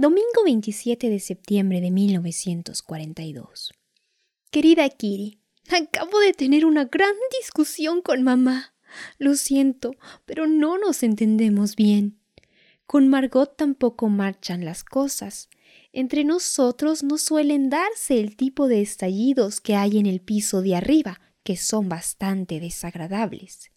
Domingo 0.00 0.44
27 0.44 1.10
de 1.10 1.18
septiembre 1.18 1.80
de 1.80 1.90
1942. 1.90 3.72
Querida 4.52 4.88
Kiri, 4.90 5.40
acabo 5.68 6.20
de 6.20 6.32
tener 6.34 6.66
una 6.66 6.84
gran 6.84 7.16
discusión 7.40 8.00
con 8.00 8.22
mamá. 8.22 8.76
Lo 9.18 9.34
siento, 9.34 9.90
pero 10.24 10.46
no 10.46 10.78
nos 10.78 11.02
entendemos 11.02 11.74
bien. 11.74 12.20
Con 12.86 13.08
Margot 13.08 13.56
tampoco 13.56 14.08
marchan 14.08 14.64
las 14.64 14.84
cosas. 14.84 15.48
Entre 15.92 16.22
nosotros 16.22 17.02
no 17.02 17.18
suelen 17.18 17.68
darse 17.68 18.20
el 18.20 18.36
tipo 18.36 18.68
de 18.68 18.82
estallidos 18.82 19.60
que 19.60 19.74
hay 19.74 19.98
en 19.98 20.06
el 20.06 20.20
piso 20.20 20.62
de 20.62 20.76
arriba, 20.76 21.20
que 21.42 21.56
son 21.56 21.88
bastante 21.88 22.60
desagradables. 22.60 23.72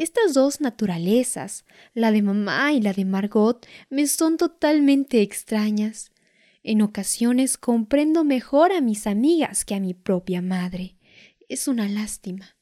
Estas 0.00 0.32
dos 0.32 0.62
naturalezas, 0.62 1.66
la 1.92 2.10
de 2.10 2.22
mamá 2.22 2.72
y 2.72 2.80
la 2.80 2.94
de 2.94 3.04
Margot, 3.04 3.66
me 3.90 4.06
son 4.06 4.38
totalmente 4.38 5.20
extrañas. 5.20 6.10
En 6.62 6.80
ocasiones 6.80 7.58
comprendo 7.58 8.24
mejor 8.24 8.72
a 8.72 8.80
mis 8.80 9.06
amigas 9.06 9.66
que 9.66 9.74
a 9.74 9.78
mi 9.78 9.92
propia 9.92 10.40
madre. 10.40 10.96
Es 11.50 11.68
una 11.68 11.86
lástima. 11.86 12.56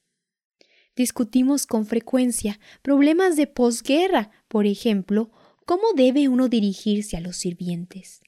Discutimos 0.97 1.67
con 1.67 1.87
frecuencia 1.87 2.59
problemas 2.83 3.37
de 3.37 3.47
posguerra, 3.47 4.33
por 4.49 4.67
ejemplo, 4.67 5.31
cómo 5.65 5.93
debe 5.95 6.29
uno 6.29 6.49
dirigirse 6.49 7.17
a 7.17 7.21
los 7.21 7.37
sirvientes. 7.37 8.21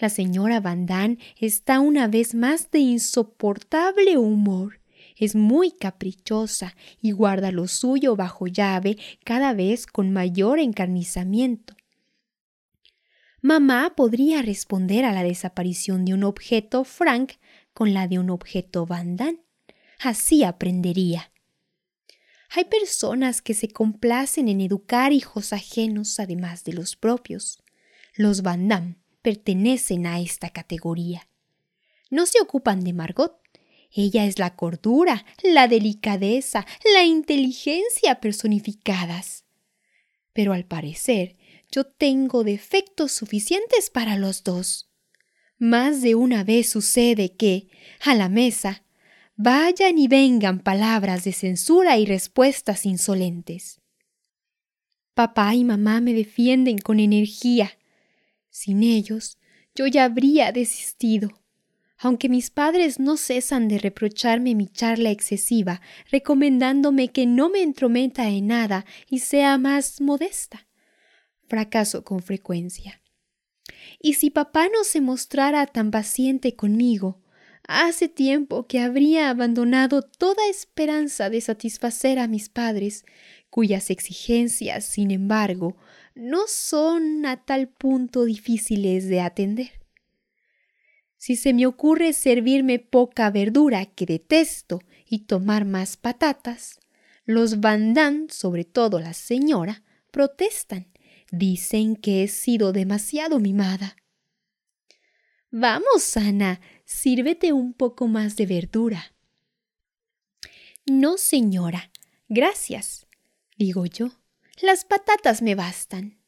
La 0.00 0.08
señora 0.08 0.58
Van 0.58 0.86
Damme 0.86 1.18
está 1.38 1.78
una 1.78 2.08
vez 2.08 2.34
más 2.34 2.72
de 2.72 2.80
insoportable 2.80 4.18
humor 4.18 4.80
es 5.16 5.34
muy 5.34 5.70
caprichosa 5.72 6.74
y 7.00 7.12
guarda 7.12 7.52
lo 7.52 7.68
suyo 7.68 8.16
bajo 8.16 8.46
llave 8.46 8.98
cada 9.24 9.52
vez 9.52 9.86
con 9.86 10.12
mayor 10.12 10.58
encarnizamiento. 10.58 11.74
Mamá 13.40 13.92
podría 13.94 14.42
responder 14.42 15.04
a 15.04 15.12
la 15.12 15.22
desaparición 15.22 16.04
de 16.04 16.14
un 16.14 16.24
objeto 16.24 16.84
Frank 16.84 17.32
con 17.74 17.92
la 17.92 18.08
de 18.08 18.18
un 18.18 18.30
objeto 18.30 18.86
Van 18.86 19.18
Así 20.00 20.44
aprendería. 20.44 21.30
Hay 22.56 22.64
personas 22.64 23.42
que 23.42 23.52
se 23.52 23.68
complacen 23.68 24.48
en 24.48 24.60
educar 24.60 25.12
hijos 25.12 25.52
ajenos 25.52 26.18
además 26.20 26.64
de 26.64 26.72
los 26.72 26.96
propios. 26.96 27.62
Los 28.14 28.42
Van 28.42 29.02
pertenecen 29.22 30.06
a 30.06 30.20
esta 30.20 30.50
categoría. 30.50 31.28
No 32.10 32.26
se 32.26 32.40
ocupan 32.40 32.80
de 32.80 32.92
Margot, 32.92 33.43
ella 33.94 34.26
es 34.26 34.38
la 34.38 34.56
cordura, 34.56 35.24
la 35.42 35.68
delicadeza, 35.68 36.66
la 36.92 37.04
inteligencia 37.04 38.16
personificadas. 38.20 39.44
Pero 40.32 40.52
al 40.52 40.64
parecer 40.64 41.36
yo 41.70 41.84
tengo 41.84 42.42
defectos 42.44 43.12
suficientes 43.12 43.90
para 43.90 44.16
los 44.16 44.42
dos. 44.42 44.90
Más 45.58 46.02
de 46.02 46.16
una 46.16 46.42
vez 46.42 46.68
sucede 46.68 47.36
que, 47.36 47.68
a 48.00 48.14
la 48.14 48.28
mesa, 48.28 48.84
vayan 49.36 49.98
y 49.98 50.08
vengan 50.08 50.60
palabras 50.60 51.24
de 51.24 51.32
censura 51.32 51.96
y 51.96 52.06
respuestas 52.06 52.86
insolentes. 52.86 53.80
Papá 55.14 55.54
y 55.54 55.62
mamá 55.62 56.00
me 56.00 56.12
defienden 56.12 56.78
con 56.78 56.98
energía. 56.98 57.78
Sin 58.50 58.82
ellos, 58.82 59.38
yo 59.76 59.86
ya 59.86 60.04
habría 60.04 60.50
desistido 60.50 61.43
aunque 62.04 62.28
mis 62.28 62.50
padres 62.50 63.00
no 63.00 63.16
cesan 63.16 63.66
de 63.66 63.78
reprocharme 63.78 64.54
mi 64.54 64.68
charla 64.68 65.10
excesiva, 65.10 65.80
recomendándome 66.10 67.08
que 67.08 67.24
no 67.24 67.48
me 67.48 67.62
entrometa 67.62 68.28
en 68.28 68.48
nada 68.48 68.84
y 69.08 69.20
sea 69.20 69.56
más 69.56 70.02
modesta. 70.02 70.68
Fracaso 71.48 72.04
con 72.04 72.20
frecuencia. 72.20 73.00
Y 73.98 74.14
si 74.14 74.28
papá 74.28 74.68
no 74.68 74.84
se 74.84 75.00
mostrara 75.00 75.66
tan 75.66 75.90
paciente 75.90 76.54
conmigo, 76.54 77.22
hace 77.66 78.08
tiempo 78.08 78.66
que 78.66 78.80
habría 78.80 79.30
abandonado 79.30 80.02
toda 80.02 80.46
esperanza 80.50 81.30
de 81.30 81.40
satisfacer 81.40 82.18
a 82.18 82.28
mis 82.28 82.50
padres, 82.50 83.06
cuyas 83.48 83.88
exigencias, 83.88 84.84
sin 84.84 85.10
embargo, 85.10 85.78
no 86.14 86.42
son 86.48 87.24
a 87.24 87.42
tal 87.46 87.68
punto 87.68 88.24
difíciles 88.26 89.08
de 89.08 89.22
atender. 89.22 89.83
Si 91.24 91.36
se 91.36 91.54
me 91.54 91.64
ocurre 91.64 92.12
servirme 92.12 92.78
poca 92.78 93.30
verdura 93.30 93.86
que 93.86 94.04
detesto 94.04 94.80
y 95.08 95.20
tomar 95.20 95.64
más 95.64 95.96
patatas, 95.96 96.80
los 97.24 97.60
Van 97.60 97.94
sobre 98.28 98.66
todo 98.66 99.00
la 99.00 99.14
señora, 99.14 99.82
protestan. 100.10 100.92
Dicen 101.32 101.96
que 101.96 102.24
he 102.24 102.28
sido 102.28 102.74
demasiado 102.74 103.40
mimada. 103.40 103.96
Vamos, 105.50 106.14
Ana, 106.18 106.60
sírvete 106.84 107.54
un 107.54 107.72
poco 107.72 108.06
más 108.06 108.36
de 108.36 108.44
verdura. 108.44 109.14
No, 110.84 111.16
señora, 111.16 111.90
gracias, 112.28 113.06
digo 113.56 113.86
yo. 113.86 114.10
Las 114.60 114.84
patatas 114.84 115.40
me 115.40 115.54
bastan. 115.54 116.18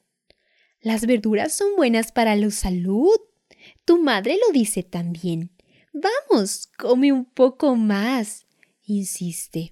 Las 0.80 1.04
verduras 1.04 1.52
son 1.52 1.76
buenas 1.76 2.12
para 2.12 2.34
la 2.34 2.50
salud, 2.50 3.20
tu 3.86 4.02
madre 4.02 4.36
lo 4.46 4.52
dice 4.52 4.82
también. 4.82 5.50
Vamos, 5.94 6.68
come 6.76 7.10
un 7.12 7.24
poco 7.24 7.74
más, 7.76 8.44
insiste. 8.84 9.70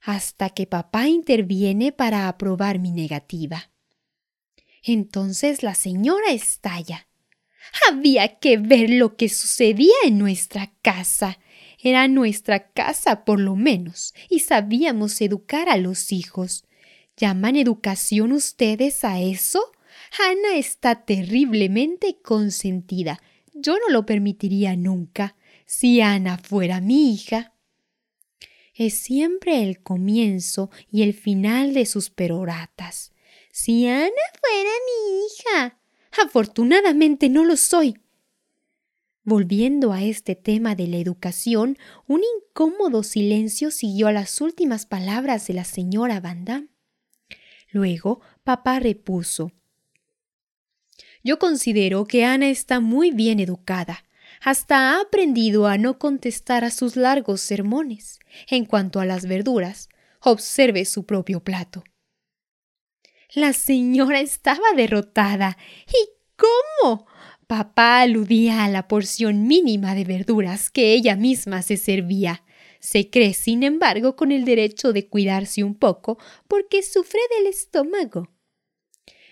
Hasta 0.00 0.50
que 0.50 0.66
papá 0.66 1.06
interviene 1.06 1.92
para 1.92 2.26
aprobar 2.26 2.80
mi 2.80 2.90
negativa. 2.90 3.70
Entonces 4.82 5.62
la 5.62 5.74
señora 5.74 6.32
estalla. 6.32 7.06
Había 7.88 8.38
que 8.38 8.56
ver 8.56 8.88
lo 8.90 9.16
que 9.16 9.28
sucedía 9.28 9.94
en 10.04 10.18
nuestra 10.18 10.72
casa. 10.82 11.38
Era 11.78 12.08
nuestra 12.08 12.72
casa 12.72 13.24
por 13.24 13.38
lo 13.38 13.56
menos, 13.56 14.14
y 14.28 14.40
sabíamos 14.40 15.20
educar 15.20 15.68
a 15.68 15.76
los 15.76 16.12
hijos. 16.12 16.64
¿Llaman 17.16 17.56
educación 17.56 18.32
ustedes 18.32 19.04
a 19.04 19.20
eso? 19.20 19.60
Ana 20.18 20.56
está 20.56 21.04
terriblemente 21.04 22.20
consentida. 22.20 23.20
Yo 23.54 23.74
no 23.74 23.88
lo 23.90 24.06
permitiría 24.06 24.74
nunca 24.74 25.36
si 25.66 26.00
Ana 26.00 26.36
fuera 26.36 26.80
mi 26.80 27.14
hija. 27.14 27.54
Es 28.74 28.98
siempre 28.98 29.62
el 29.62 29.82
comienzo 29.82 30.70
y 30.90 31.02
el 31.02 31.14
final 31.14 31.74
de 31.74 31.86
sus 31.86 32.10
peroratas. 32.10 33.12
Si 33.52 33.86
Ana 33.86 34.10
fuera 34.40 34.70
mi 34.86 35.26
hija. 35.26 35.78
Afortunadamente 36.24 37.28
no 37.28 37.44
lo 37.44 37.56
soy. 37.56 37.96
Volviendo 39.22 39.92
a 39.92 40.02
este 40.02 40.34
tema 40.34 40.74
de 40.74 40.88
la 40.88 40.96
educación, 40.96 41.78
un 42.08 42.22
incómodo 42.38 43.04
silencio 43.04 43.70
siguió 43.70 44.08
a 44.08 44.12
las 44.12 44.40
últimas 44.40 44.86
palabras 44.86 45.46
de 45.46 45.54
la 45.54 45.64
señora 45.64 46.18
Van 46.20 46.70
Luego 47.70 48.20
papá 48.42 48.80
repuso 48.80 49.52
yo 51.22 51.38
considero 51.38 52.04
que 52.06 52.24
Ana 52.24 52.48
está 52.48 52.80
muy 52.80 53.10
bien 53.10 53.40
educada. 53.40 54.04
Hasta 54.42 54.90
ha 54.90 55.00
aprendido 55.02 55.66
a 55.66 55.76
no 55.76 55.98
contestar 55.98 56.64
a 56.64 56.70
sus 56.70 56.96
largos 56.96 57.40
sermones. 57.40 58.20
En 58.48 58.64
cuanto 58.64 59.00
a 59.00 59.04
las 59.04 59.26
verduras, 59.26 59.88
observe 60.20 60.84
su 60.84 61.04
propio 61.04 61.40
plato. 61.40 61.84
La 63.34 63.52
señora 63.52 64.20
estaba 64.20 64.72
derrotada. 64.74 65.58
¿Y 65.86 66.08
cómo? 66.36 67.06
Papá 67.46 68.00
aludía 68.00 68.64
a 68.64 68.68
la 68.68 68.88
porción 68.88 69.46
mínima 69.46 69.94
de 69.94 70.04
verduras 70.04 70.70
que 70.70 70.94
ella 70.94 71.16
misma 71.16 71.62
se 71.62 71.76
servía. 71.76 72.42
Se 72.80 73.10
cree, 73.10 73.34
sin 73.34 73.62
embargo, 73.62 74.16
con 74.16 74.32
el 74.32 74.44
derecho 74.44 74.92
de 74.92 75.06
cuidarse 75.06 75.62
un 75.62 75.74
poco 75.74 76.18
porque 76.48 76.82
sufre 76.82 77.20
del 77.36 77.48
estómago. 77.48 78.30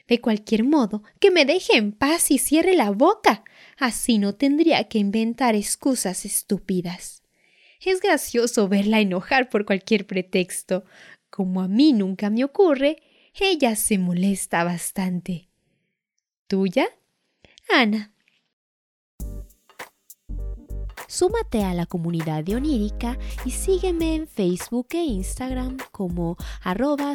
De 0.09 0.21
cualquier 0.21 0.65
modo, 0.65 1.03
que 1.21 1.31
me 1.31 1.45
deje 1.45 1.77
en 1.77 1.93
paz 1.93 2.31
y 2.31 2.39
cierre 2.39 2.75
la 2.75 2.91
boca. 2.91 3.45
Así 3.77 4.19
no 4.19 4.35
tendría 4.35 4.85
que 4.85 4.99
inventar 4.99 5.55
excusas 5.55 6.25
estúpidas. 6.25 7.23
Es 7.81 8.01
gracioso 8.01 8.69
verla 8.69 9.01
enojar 9.01 9.51
por 9.51 9.65
cualquier 9.65 10.07
pretexto. 10.07 10.85
Como 11.31 11.61
a 11.61 11.69
mí 11.69 11.93
nunca 11.93 12.31
me 12.31 12.43
ocurre, 12.43 13.03
ella 13.39 13.77
se 13.77 13.99
molesta 13.99 14.65
bastante. 14.65 15.49
¿Tuya? 16.49 16.89
Ana. 17.71 18.13
Súmate 21.07 21.65
a 21.65 21.75
la 21.75 21.87
comunidad 21.87 22.45
de 22.45 22.57
Onírica 22.57 23.19
y 23.45 23.51
sígueme 23.51 24.15
en 24.15 24.29
Facebook 24.29 24.89
e 24.93 25.05
Instagram 25.05 25.77
como 25.93 26.37
arroba. 26.63 27.15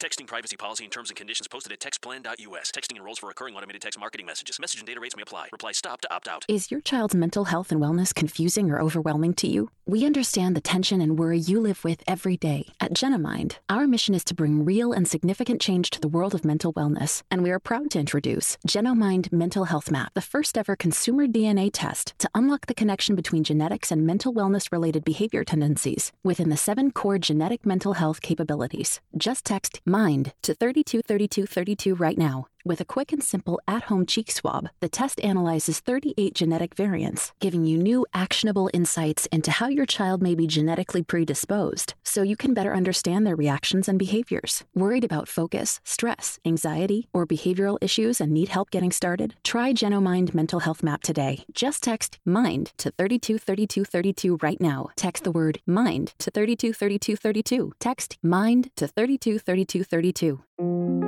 Texting 0.00 0.28
privacy 0.28 0.56
policy 0.56 0.84
and 0.84 0.92
terms 0.92 1.10
and 1.10 1.16
conditions 1.16 1.48
posted 1.48 1.72
at 1.72 1.80
textplan.us. 1.80 2.70
Texting 2.70 2.96
enrolls 2.96 3.18
for 3.18 3.26
recurring 3.26 3.56
automated 3.56 3.82
text 3.82 3.98
marketing 3.98 4.26
messages. 4.26 4.60
Message 4.60 4.78
and 4.78 4.86
data 4.86 5.00
rates 5.00 5.16
may 5.16 5.22
apply. 5.22 5.48
Reply 5.50 5.72
stop 5.72 6.00
to 6.02 6.14
opt 6.14 6.28
out. 6.28 6.44
Is 6.46 6.70
your 6.70 6.80
child's 6.80 7.16
mental 7.16 7.46
health 7.46 7.72
and 7.72 7.82
wellness 7.82 8.14
confusing 8.14 8.70
or 8.70 8.80
overwhelming 8.80 9.34
to 9.34 9.48
you? 9.48 9.70
We 9.86 10.04
understand 10.06 10.54
the 10.54 10.60
tension 10.60 11.00
and 11.00 11.18
worry 11.18 11.38
you 11.38 11.58
live 11.60 11.82
with 11.82 12.04
every 12.06 12.36
day. 12.36 12.66
At 12.78 12.92
Genimind, 12.92 13.56
our 13.68 13.88
mission 13.88 14.14
is 14.14 14.22
to 14.24 14.34
bring 14.34 14.64
real 14.64 14.92
and 14.92 15.08
significant 15.08 15.60
change 15.60 15.90
to 15.90 16.00
the 16.00 16.08
world 16.08 16.34
of 16.34 16.44
mental 16.44 16.72
wellness, 16.74 17.22
and 17.30 17.42
we 17.42 17.50
are 17.50 17.58
proud 17.58 17.90
to 17.92 17.98
introduce 17.98 18.56
Genomind 18.68 19.32
Mental 19.32 19.64
Health 19.64 19.90
Map, 19.90 20.12
the 20.14 20.20
first 20.20 20.56
ever 20.56 20.76
consumer 20.76 21.26
DNA 21.26 21.70
test 21.72 22.12
to 22.18 22.28
unlock 22.34 22.66
the 22.66 22.74
connection 22.74 23.16
between 23.16 23.42
genetics 23.42 23.90
and 23.90 24.06
mental 24.06 24.32
wellness 24.32 24.70
related 24.70 25.04
behavior 25.04 25.42
tendencies 25.42 26.12
within 26.22 26.50
the 26.50 26.56
seven 26.56 26.92
core 26.92 27.18
genetic 27.18 27.64
mental 27.64 27.94
health 27.94 28.20
capabilities. 28.20 29.00
Just 29.16 29.46
text 29.46 29.80
MIND 29.88 30.32
to 30.42 30.54
323232 30.54 31.94
right 31.94 32.18
now. 32.18 32.46
With 32.68 32.82
a 32.82 32.84
quick 32.84 33.14
and 33.14 33.24
simple 33.24 33.62
at 33.66 33.84
home 33.84 34.04
cheek 34.04 34.30
swab, 34.30 34.68
the 34.80 34.90
test 34.90 35.22
analyzes 35.22 35.80
38 35.80 36.34
genetic 36.34 36.74
variants, 36.74 37.32
giving 37.40 37.64
you 37.64 37.78
new 37.78 38.04
actionable 38.12 38.68
insights 38.74 39.24
into 39.32 39.50
how 39.50 39.68
your 39.68 39.86
child 39.86 40.20
may 40.20 40.34
be 40.34 40.46
genetically 40.46 41.02
predisposed 41.02 41.94
so 42.04 42.22
you 42.22 42.36
can 42.36 42.52
better 42.52 42.74
understand 42.74 43.26
their 43.26 43.36
reactions 43.36 43.88
and 43.88 43.98
behaviors. 43.98 44.64
Worried 44.74 45.02
about 45.02 45.28
focus, 45.28 45.80
stress, 45.82 46.38
anxiety, 46.44 47.08
or 47.14 47.26
behavioral 47.26 47.78
issues 47.80 48.20
and 48.20 48.32
need 48.32 48.50
help 48.50 48.70
getting 48.70 48.92
started? 48.92 49.34
Try 49.42 49.72
Genomind 49.72 50.34
Mental 50.34 50.60
Health 50.60 50.82
Map 50.82 51.00
today. 51.00 51.46
Just 51.50 51.82
text 51.82 52.18
MIND 52.26 52.72
to 52.76 52.90
323232 52.90 54.36
right 54.42 54.60
now. 54.60 54.90
Text 54.94 55.24
the 55.24 55.32
word 55.32 55.58
MIND 55.66 56.12
to 56.18 56.30
323232. 56.30 57.72
Text 57.80 58.18
MIND 58.22 58.70
to 58.76 58.86
323232. 58.86 61.07